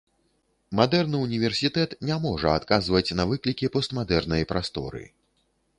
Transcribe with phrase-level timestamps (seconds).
[0.77, 5.05] Мадэрны ўніверсітэт не можа адказваць на выклікі постмадэрнай прасторы.